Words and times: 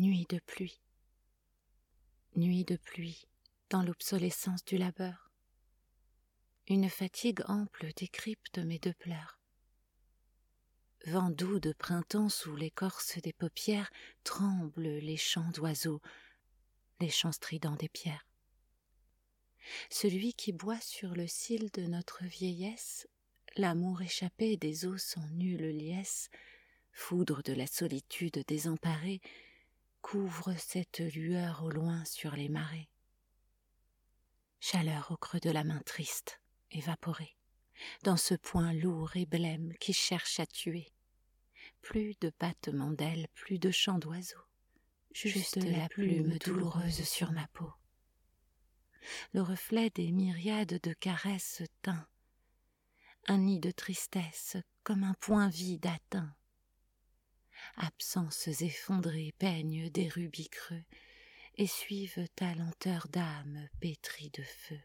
Nuit 0.00 0.26
de 0.30 0.38
pluie. 0.38 0.80
Nuit 2.34 2.64
de 2.64 2.76
pluie 2.76 3.28
dans 3.68 3.82
l'obsolescence 3.82 4.64
du 4.64 4.78
labeur. 4.78 5.30
Une 6.68 6.88
fatigue 6.88 7.42
ample 7.48 7.92
décrypte 7.94 8.56
mes 8.60 8.78
deux 8.78 8.94
pleurs. 8.94 9.38
Vent 11.04 11.28
doux 11.28 11.60
de 11.60 11.74
printemps 11.74 12.30
sous 12.30 12.56
l'écorce 12.56 13.18
des 13.18 13.34
paupières 13.34 13.90
tremblent 14.24 14.88
les 14.88 15.18
chants 15.18 15.50
d'oiseaux, 15.50 16.00
les 17.00 17.10
chants 17.10 17.32
stridents 17.32 17.76
des 17.76 17.90
pierres. 17.90 18.26
Celui 19.90 20.32
qui 20.32 20.52
boit 20.52 20.80
sur 20.80 21.14
le 21.14 21.26
cil 21.26 21.70
de 21.72 21.82
notre 21.82 22.24
vieillesse, 22.24 23.06
l'amour 23.58 24.00
échappé 24.00 24.56
des 24.56 24.86
eaux 24.86 24.96
sans 24.96 25.28
nulle 25.32 25.76
liesse, 25.76 26.30
foudre 26.90 27.42
de 27.42 27.52
la 27.52 27.66
solitude 27.66 28.42
désemparée, 28.48 29.20
couvre 30.02 30.54
cette 30.58 30.98
lueur 30.98 31.62
au 31.64 31.70
loin 31.70 32.04
sur 32.04 32.34
les 32.34 32.48
marais. 32.48 32.88
Chaleur 34.60 35.10
au 35.10 35.16
creux 35.16 35.40
de 35.40 35.50
la 35.50 35.64
main 35.64 35.80
triste, 35.86 36.40
évaporée, 36.70 37.36
dans 38.02 38.16
ce 38.16 38.34
point 38.34 38.72
lourd 38.72 39.16
et 39.16 39.26
blême 39.26 39.72
qui 39.80 39.92
cherche 39.92 40.40
à 40.40 40.46
tuer. 40.46 40.92
Plus 41.80 42.14
de 42.20 42.32
battements 42.38 42.90
d'ailes, 42.90 43.28
plus 43.34 43.58
de 43.58 43.70
chants 43.70 43.98
d'oiseaux, 43.98 44.44
juste, 45.12 45.56
la 45.56 45.88
plume 45.88 46.38
douloureuse 46.38 47.04
sur 47.04 47.32
ma 47.32 47.46
peau. 47.48 47.72
Le 49.32 49.40
reflet 49.40 49.90
des 49.90 50.12
myriades 50.12 50.78
de 50.82 50.92
caresses 50.92 51.62
teint, 51.82 52.06
un 53.28 53.38
nid 53.38 53.60
de 53.60 53.70
tristesse 53.70 54.56
comme 54.82 55.04
un 55.04 55.14
point 55.14 55.48
vide 55.48 55.86
atteint. 55.86 56.34
Absences 57.76 58.62
effondrées 58.62 59.34
peignent 59.38 59.90
des 59.90 60.08
rubis 60.08 60.48
creux 60.48 60.84
et 61.56 61.66
suivent 61.66 62.26
ta 62.36 62.54
lenteur 62.54 63.06
d'âme 63.08 63.68
pétrie 63.80 64.30
de 64.30 64.42
feu. 64.42 64.80